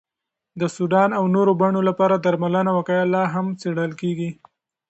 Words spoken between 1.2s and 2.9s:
نورو بڼو لپاره درملنه او